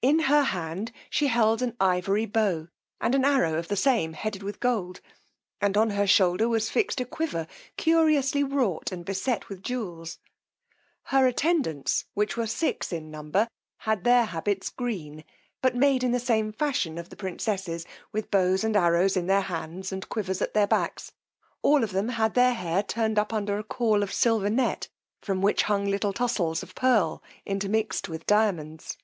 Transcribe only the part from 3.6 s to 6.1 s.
the same headed with gold; and on her